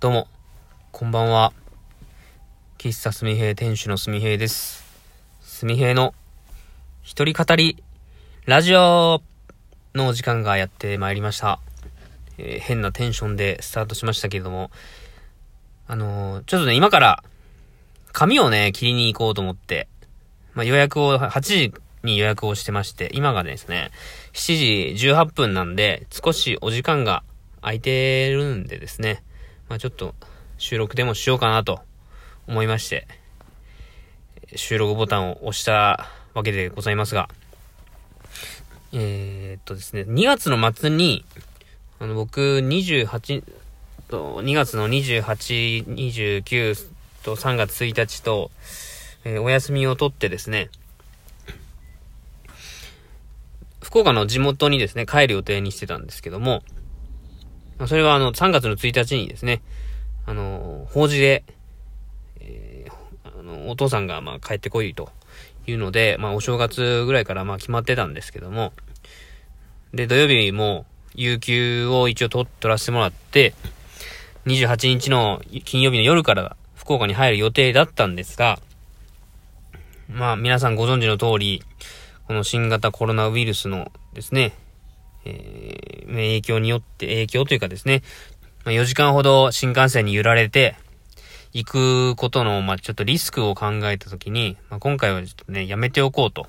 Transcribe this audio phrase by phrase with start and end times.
[0.00, 0.28] どうも、
[0.92, 1.52] こんばんは。
[2.78, 4.84] 喫茶すみへい店主のすみへいです。
[5.40, 6.14] すみへいの
[7.02, 7.82] 一人語り
[8.46, 9.20] ラジオ
[9.96, 11.58] のお時間がやってまいりました。
[12.38, 14.70] えー、変なテンションでスタートしましたけれども、
[15.88, 17.24] あのー、ちょっとね、今から
[18.12, 19.88] 髪をね、切りに行こうと思って、
[20.54, 21.74] まあ、予約を、8時
[22.04, 23.90] に予約をしてまして、今がですね、
[24.32, 27.24] 7時18分なんで、少しお時間が
[27.62, 29.24] 空いてるんでですね、
[29.68, 30.14] まあちょっと
[30.58, 31.80] 収録でもしようかなと
[32.46, 33.06] 思いまして、
[34.56, 37.28] 収録ボタンを押したわけでございますが、
[38.92, 41.24] えー、っとですね、2月の末に、
[42.00, 43.42] あの、僕、28、
[44.08, 46.88] と、2月の28、29
[47.22, 48.50] と3月1日と、
[49.24, 50.70] えー、お休みを取ってですね、
[53.82, 56.62] 福岡の地元にですね、帰る予定にしてたんですけども、
[57.86, 59.62] それはあの、3月の1日にですね、
[60.26, 61.44] あの、法事で、
[62.40, 65.10] えー、あの、お父さんがまあ帰ってこいと
[65.66, 68.72] いうので、まあお正月ぐらいからまあ決まってたんですけども、
[69.94, 73.54] で、土曜日も、有給を一応取らせてもらって、
[74.46, 78.60] 28日の金曜日の夜から福岡に入る予定だったんですが、
[80.08, 81.62] まあ皆さんご存知の通り、
[82.26, 84.52] この新型コロナウイルスのですね、
[85.24, 85.57] え、
[86.08, 88.02] 影響によって、影響というかですね、
[88.64, 90.76] ま、4時間ほど新幹線に揺られて、
[91.52, 96.46] 行くことの、ま、ちょっとリスクを考えたときに、まあ、今回はちょっとね、やめておこうと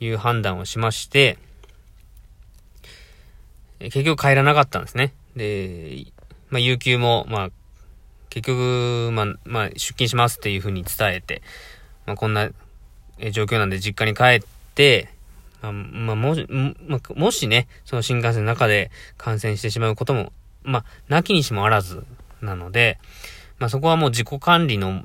[0.00, 1.38] いう判断をしまして、
[3.78, 5.12] 結局帰らなかったんですね。
[5.36, 6.06] で、
[6.50, 7.50] まあ、有給も、まあ、
[8.30, 11.42] 結局、まあ、まあ、出勤しますっていうふうに伝えて、
[12.06, 12.50] まあ、こんな
[13.30, 15.08] 状況なんで実家に帰って、
[15.62, 20.32] あ、まあ、もし、まあ、もしね、その新幹線の中で感染してしまうことも、
[20.62, 22.04] まあ、なきにしもあらず
[22.40, 22.98] なので、
[23.58, 25.02] まあ、そこはもう自己管理の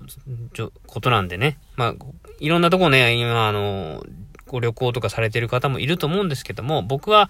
[0.88, 1.95] ことなんでね、まあ、
[2.39, 4.03] いろんなとこね、今、あの、
[4.47, 7.29] ご旅行とかされてる方もいると思うんですけども、僕は、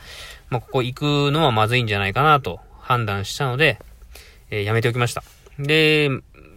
[0.49, 3.79] まあ、ここ行くのはまずいんじゃないかなと判断したので、
[4.49, 5.23] えー、やめておきました。
[5.59, 6.09] で、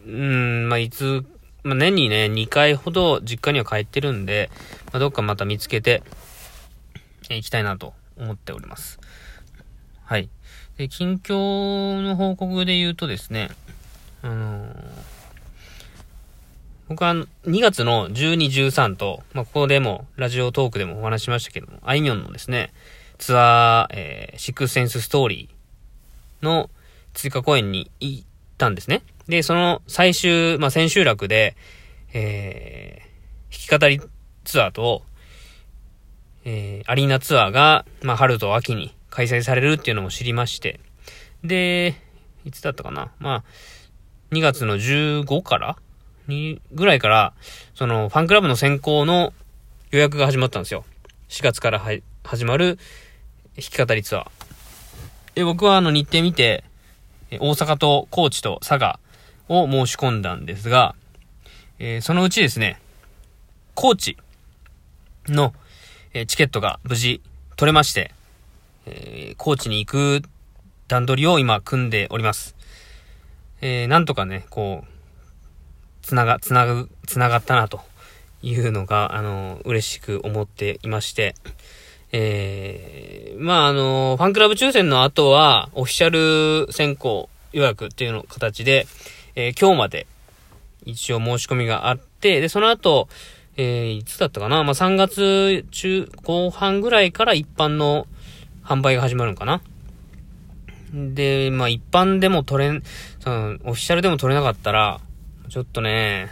[0.06, 1.24] うん、まあ、いつ、
[1.64, 4.50] まあ、年にね、2回ほど実家には帰ってるんで、
[4.92, 6.02] まあ、どっかまた見つけて、
[7.36, 8.98] いきたいなと思っております。
[10.04, 10.28] はい。
[10.76, 13.50] で、近況の報告で言うとですね、
[14.22, 14.74] あのー、
[16.88, 17.26] 僕は2
[17.60, 22.72] 月の12、13と、まあ、ここでも、ラジオトークでもお話ししましたけども、あいみょんのですね、
[23.18, 26.68] ツアー、えー、シックスセンスストーリーの
[27.14, 28.24] 追加公演に行っ
[28.58, 29.02] たんですね。
[29.28, 31.56] で、その最終、まあ、千秋楽で、
[32.12, 34.00] えー、弾き語り
[34.44, 35.02] ツアーと、
[36.44, 40.80] えー、アリーナツアーが、まあ、春と秋に開催されるっていうのも知りまして、
[41.44, 41.94] で、
[42.44, 43.44] いつだったかなまあ、
[44.32, 45.76] 2月の15から
[46.26, 47.32] に、ぐらいから、
[47.74, 49.32] その、ファンクラブの先行の
[49.90, 50.84] 予約が始まったんですよ。
[51.28, 51.90] 4月からは
[52.24, 52.78] 始まる
[53.56, 54.30] 弾き語りツアー。
[55.34, 56.64] で、僕はあの日程見て、
[57.32, 58.98] 大阪と高知と佐賀
[59.48, 60.94] を申し込んだんですが、
[61.78, 62.80] えー、そのうちですね、
[63.74, 64.16] 高知
[65.28, 65.54] の、
[66.12, 67.20] え、チケットが無事
[67.56, 68.12] 取れまして、
[68.86, 70.22] えー、高知に行く
[70.88, 72.56] 段取りを今組んでおります。
[73.60, 74.88] えー、なんとかね、こう、
[76.02, 77.80] つなが、つなぐ、つながったなと
[78.42, 81.36] いうのが、あの、嬉しく思っていまして、
[82.10, 88.88] えー、まあ、あの、ファンクラブ抽選の後は、オフィシャル先行予約っていうの形で、
[89.36, 90.08] えー、今日まで
[90.84, 93.08] 一応申し込みがあって、で、その後、
[93.62, 94.64] えー、いつだったかな？
[94.64, 98.06] まあ、3月中、後半ぐらいから一般の
[98.64, 99.60] 販売が始まるんかな？
[100.94, 102.82] で、まあ、一般でも取れん、
[103.18, 104.98] その、オフィシャルでも取れなかったら、
[105.50, 106.30] ちょっとね、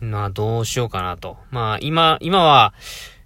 [0.00, 1.36] まあ、どうしようかなと。
[1.52, 2.74] まあ、今、今は、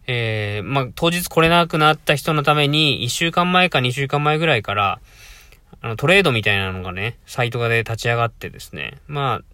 [0.06, 5.00] えー、まあ、当日来れなくなった人のために、1週間前か2週間前ぐらいから、
[5.80, 9.44] あの、トレードみたいなのがね、サイトがで立ち上がってですね、まあ、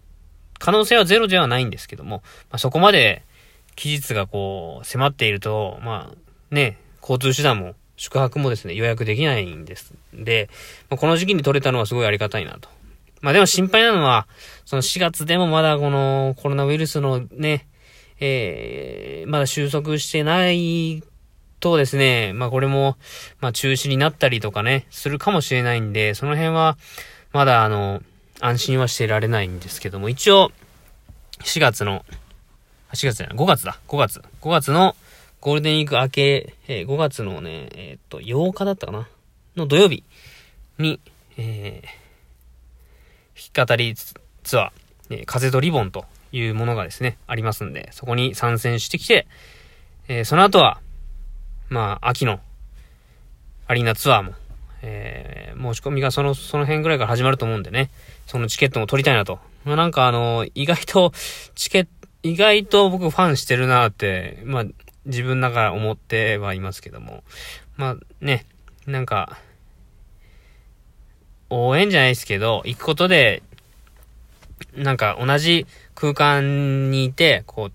[0.59, 2.17] 可能性はゼロではないんですけども、
[2.51, 3.23] まあ、そこまで
[3.79, 9.93] 期日がこう、迫っていると、まあ、ね、交通手段も、宿泊もですね、予約できないんです。
[10.13, 10.49] で、
[10.89, 12.69] まあ、この時期に取れたのはすごいありがたいなと。
[13.21, 14.27] まあでも心配なのは、
[14.65, 17.67] その4月でもまだこのコロナウイルスのね、
[18.19, 21.03] えー、まだ収束してない
[21.59, 22.97] とですね、まあこれも、
[23.41, 26.77] まあ中止になったりとかね、するかもしれないんで、その辺は、
[27.33, 28.01] まだあの、
[28.39, 30.51] 安心はしてられないんですけども、一応、
[31.43, 32.05] 4月の、
[32.93, 34.21] 4月じゃない、5月だ、5月。
[34.41, 34.95] 5月の
[35.41, 39.07] ゴールデンウィーク明け、えー、5月のね、えー、っと、8日だったかな
[39.55, 40.03] の土曜日
[40.77, 40.99] に、
[41.37, 44.71] えー、弾き語りツアー、
[45.11, 49.27] えー、風とリボンというものがですね、ありますんで、そこに参戦してきて、
[50.07, 50.81] えー、その後は、
[51.69, 52.39] まあ、秋の
[53.67, 54.33] アリーナツアーも、
[54.81, 57.91] えー、申し込みがその、その辺ぐらいから始まると思うんでね、
[58.25, 59.39] そのチケットも取りたいなと。
[59.65, 61.13] まあ、なんかあの、意外と、
[61.55, 61.89] チケット、
[62.23, 64.65] 意外と僕ファンしてるなって、まあ、
[65.05, 67.23] 自分ながら思ってはいますけども。
[67.77, 68.45] まあね、
[68.85, 69.37] なんか、
[71.49, 73.41] 応援じゃないですけど、行くことで、
[74.75, 77.71] なんか同じ空間にいて、こう、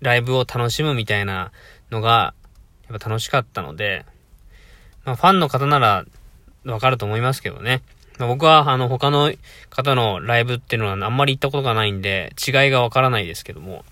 [0.00, 1.52] ライブを楽しむみたいな
[1.90, 2.34] のが、
[2.88, 4.04] やっぱ楽しかったので、
[5.04, 6.04] まあファンの方なら
[6.64, 7.82] わかると思いますけどね。
[8.18, 9.32] 僕はあの他の
[9.68, 13.84] 方のライブっていうのはあんまり行ったことがないんで、違いがわからないですけども、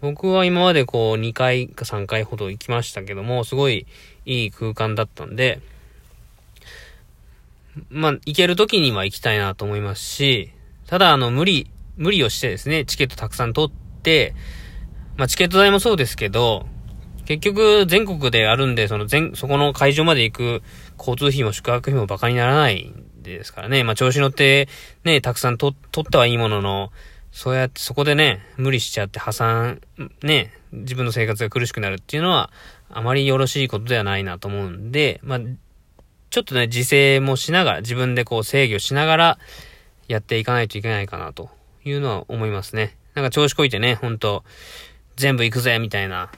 [0.00, 3.86] 僕は今までこう2回か3回ほど行きましたけども、すごい
[4.24, 5.60] いい空間だったんで、
[7.90, 10.52] まあ、行ける時には行きたいなと思いますし、
[10.86, 14.34] ただあの無理、無理をしてですね、チケットたくさん取って、
[15.16, 16.66] まあチケット代もそうですけど、
[17.26, 20.62] 結局全国であるんで、その全、そこの会場まで行く
[20.98, 22.92] 交通費も宿泊費も馬鹿にならない
[23.30, 23.84] ですからね。
[23.84, 24.68] まあ調子乗って、
[25.04, 26.92] ね、たくさん取、ったはいいものの、
[27.32, 29.80] そうやって、そこでね、無理しちゃって破産、
[30.22, 32.50] ね、自分の生活が苦しくなるっていうのは、
[32.90, 35.40] あまりよろしいことではないなと思うんで、まあ、
[36.30, 39.38] ちょっとね、自制もしながら、自分でこう制御しながら、
[40.08, 41.50] やっていかないといけないかな、と
[41.84, 42.96] いうのは思いますね。
[43.14, 44.44] なんか調子こいてね、ほんと、
[45.16, 46.30] 全部行くぜ、みたいな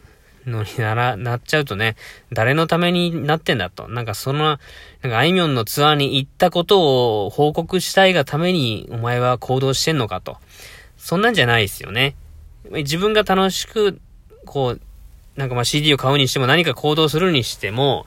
[0.50, 1.96] のになら、なっちゃうとね、
[2.32, 3.88] 誰のためになってんだと。
[3.88, 4.58] なんかその、
[5.02, 10.36] なんかあいみょんのツアーに行ったことを報告したいがために、お前は行動してんのかと。
[10.96, 12.16] そんなんじゃないですよね。
[12.70, 14.00] 自分が楽しく、
[14.44, 14.80] こう、
[15.36, 18.06] なんかまあ CD を買うにしても何か行動するにしても、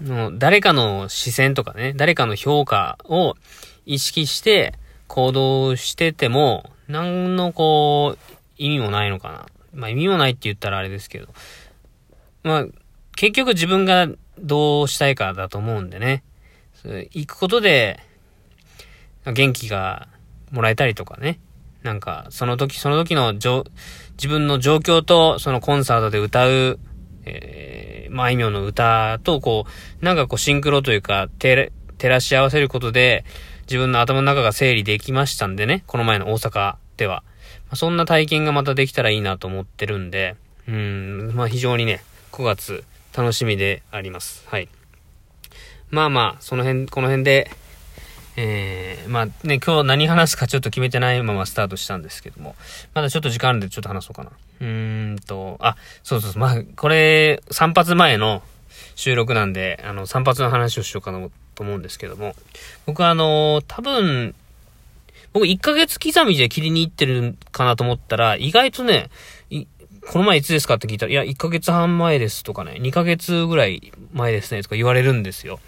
[0.00, 3.34] の誰かの視線とかね、誰かの評価を
[3.86, 4.74] 意識して
[5.08, 8.18] 行動してても、何のこう、
[8.58, 9.46] 意味もないのかな。
[9.72, 11.28] まあ意味もないって言ったらあれですけど。
[12.42, 12.66] まあ、
[13.16, 14.08] 結局自分が
[14.38, 16.24] どうしたいかだと思うんでね。
[16.84, 18.00] 行くことで、
[19.24, 20.08] 元気が
[20.50, 21.38] もらえたりとかね。
[21.82, 26.78] なんか、その時その時の自分の状況と、そのコンサートで歌う、
[27.24, 29.66] えー、まあ、あいみょんの歌と、こ
[30.00, 31.70] う、なんかこう、シンクロというか、照
[32.02, 33.24] らし合わせることで、
[33.62, 37.22] 自分の頭の中が整理できましたんでね、この前の大阪では。
[37.76, 40.36] そんな体験がまたできたらいいなと思ってるんで、
[40.68, 42.02] うん、まあ非常にね、
[42.32, 42.84] 9月
[43.16, 44.46] 楽しみであります。
[44.48, 44.68] はい。
[45.90, 47.50] まあまあ、その辺、この辺で、
[48.36, 52.56] えー、まあね、今日何話すかちょっと決めてないままスタートしたんですけども、
[52.94, 54.30] まだちょっと時間あるんでちょっと話そうかな。
[54.60, 58.42] うーんと、あ、そうそうそう、まあ、これ、3発前の
[58.94, 62.34] 収録なんで、あの、3発の話をしようかなと思うんですけども、
[62.86, 64.34] 僕はあの多分、
[65.32, 69.10] 僕1ヶ月刻みで切りに行ってるかなと思ったら、意外とね、
[70.08, 75.60] この前いつですかって聞いたら、いや、1ヶ月半前ですとかね、2ヶ月ぐらい前ですねとか言われるんですよ。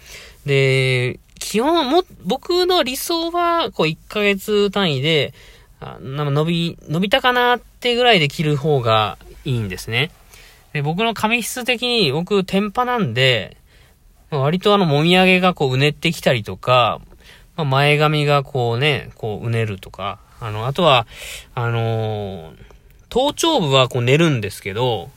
[0.45, 5.33] で、基本も、僕の理想は、こう、1ヶ月単位で、
[5.79, 10.11] あなんか伸び、伸びたかなってぐらいで切る方がいいんですね。
[10.73, 13.57] で僕の髪質的に、僕、天パなんで、
[14.31, 16.99] 割とあの、もみあげがこう、うねってきたりとか、
[17.55, 21.07] まあ、前髪がこうね、こう、うねるとか、あの、あとは、
[21.53, 22.55] あのー、
[23.09, 25.09] 頭頂部はこう寝るんですけど、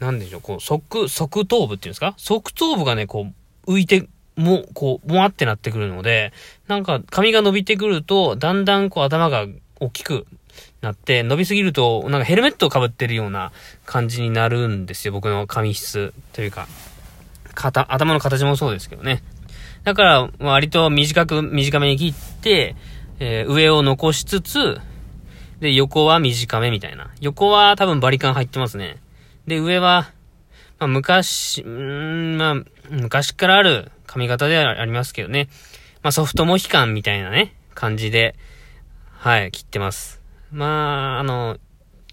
[0.00, 2.14] なんでしょう、こう、側、側頭部っていうんですか？
[2.18, 3.28] 側頭部がね、こ
[3.66, 6.32] う、浮いても、こう、もわってなってくるので、
[6.66, 9.46] なんか髪が伸びてくると、だんだんこう頭が
[9.80, 10.26] 大きく
[10.82, 13.52] なって、伸びすぎると、なんかヘルメットをかぶってるような
[13.84, 16.66] 感じになるんですよ、僕の髪質というか。
[17.54, 19.22] 肩、頭の形もそうですけどね。
[19.86, 22.74] だから、割と短く、短めに切って、
[23.20, 24.80] えー、上を残しつつ、
[25.60, 27.12] で、横は短めみたいな。
[27.20, 28.96] 横は多分バリカン入ってますね。
[29.46, 30.10] で、上は、
[30.80, 32.54] まあ、昔、うん、まあ、
[32.90, 35.48] 昔からある髪型ではありますけどね。
[36.02, 38.34] まあ、ソフトモヒカンみたいなね、感じで、
[39.12, 40.20] はい、切ってます。
[40.50, 41.58] まあ、あの、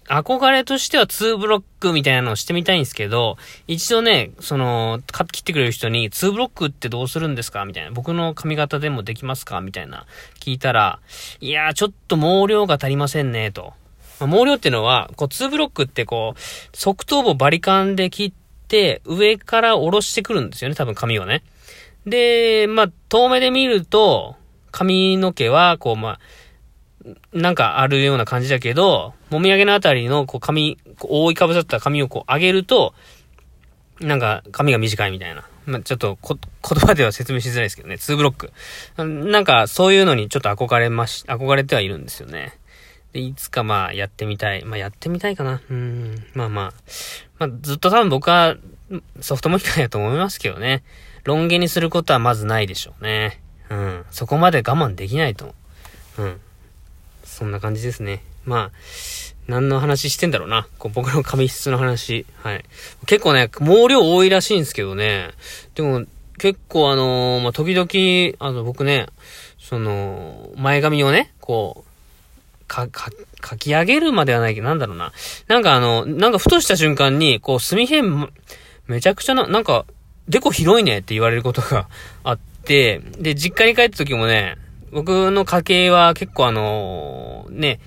[0.08, 5.00] 憧れとしては2ブロックみたいなのをしてみたいんですけど、一度ね、その、
[5.32, 7.64] 切ってくれる人に、2ブロックってどうするんですか？
[7.64, 7.90] みたいな。
[7.90, 9.60] 僕の髪型でもできますか？
[9.60, 10.06] みたいな。
[10.40, 11.00] 聞いたら、
[11.40, 13.72] いやー、ちょっと毛量が足りませんね、と。
[14.20, 18.32] まあ、毛量っていうのは、こう、2ブロックってこう、側頭部バリカンで切っ
[18.68, 21.42] て、上から下ろしてくるんですよね、多分髪をね。
[22.06, 24.36] で、まあ、遠目で見ると、
[24.70, 26.20] 髪の毛は、こう、まあ、
[27.32, 32.94] なんかあるような感じだけど、もみあげのあたりの、こう、髪、覆いかぶさった髪をこう上げると、
[34.00, 35.46] なんか、髪が短いみたいな。
[35.66, 38.52] まあ、ちょっとこ、言葉では説明しづらいですけどね、2ブロック。
[39.30, 42.58] なんか、そういうのにちょっと憧れまし、憧れてはいるんですよね。
[43.12, 44.64] で、いつかまあ、やってみたい。
[44.64, 45.60] まあ、やってみたいかな。
[45.70, 46.24] うん。
[46.34, 46.72] まあまあ。
[47.38, 48.56] まあ、ずっと多分僕は、
[49.20, 50.82] ソフトモヒカンやと思いますけどね。
[51.24, 53.40] ロン毛にすることはまずないでしょうね。
[53.70, 54.04] うん。
[54.10, 55.54] そこまで我慢できないと思
[56.18, 56.22] う。
[56.22, 56.40] うん。
[57.24, 58.22] そんな感じですね。
[58.44, 58.70] まあ、
[59.48, 60.66] 何の話してんだろうな。
[60.78, 62.26] こう僕の髪質の話。
[62.42, 62.64] はい。
[63.06, 65.30] 結構ね、毛量多いらしいんですけどね。
[65.74, 66.04] でも、
[66.38, 69.06] 結構あのー、まあ、時々、あの、僕ね、
[69.58, 71.94] その、前髪をね、こう、
[72.66, 73.10] か、か、
[73.44, 75.12] 書き上げるまではないけど、なんだろうな。
[75.48, 78.28] なんかあの、なんかふとした瞬間に、こう、墨辺、
[78.86, 79.86] めちゃくちゃな、なんか、
[80.28, 81.88] でこ広いねって言われることが
[82.24, 84.56] あって、で、実家に帰った時もね、
[84.94, 87.80] 僕の家系は結構あの、ね、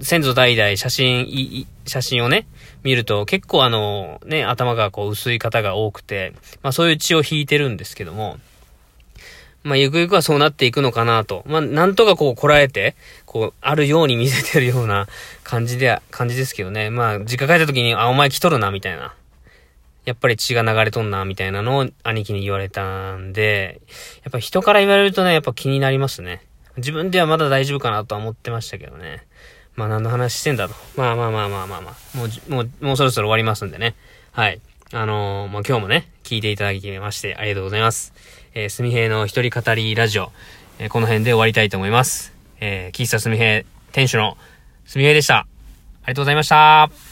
[0.00, 2.46] 先祖代々写真、写真をね、
[2.82, 6.32] 見ると結構あの、ね、頭がこう薄い方が多くて、
[6.62, 8.38] まあそういう血を引いてるんですけども、
[9.64, 11.44] まあゆくゆくはそうなっていくのかなと。
[11.46, 12.96] まあなんとかこうこらえて、
[13.26, 15.08] こう、あるように見せてるような
[15.44, 16.88] 感じで、感じですけどね。
[16.88, 19.12] まあ実家帰った時に、あ、お前来とるな、みたいな。
[20.06, 23.82] やっぱり血が流れとんな、みたいなのを兄貴に言われたんで、
[24.22, 26.42] やっぱ人から言われるとね、やっぱ気になりますね。
[26.76, 29.26] 自分ではまだ大丈夫かなとは思ってましたけどね。
[29.74, 30.74] まあ何の話してんだと。
[30.96, 32.16] まあまあまあまあまあまあ。
[32.16, 33.94] もう、もう、もうそろそろ終わりますんでね。
[34.32, 34.60] はい。
[34.92, 38.14] あのー、まあ今日もね、聞いていただきましてありがとうございます。
[38.54, 40.30] えー、すみへいの一人語りラジオ、
[40.78, 42.32] えー、この辺で終わりたいと思います。
[42.60, 44.38] えー、喫茶すみへい店主の
[44.86, 45.38] すみへいでした。
[45.38, 45.46] あ
[46.08, 47.05] りがとうございました。